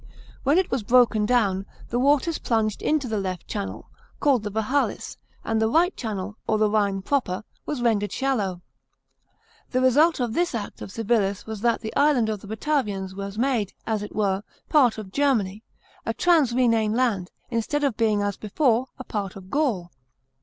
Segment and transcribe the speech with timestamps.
[0.41, 3.87] When it was broken down, the waters plunged into the left channel,
[4.19, 8.63] called the Vahalis, and the right channel, or the Rhine proper, was rendered shallow.
[9.69, 13.37] The result of this act of Civilis was that the Island of the Batavians was
[13.37, 15.61] made, as it were, part of Germany—
[16.07, 19.91] a trans Rhenane land; instead of being, as before, a part of Gaul.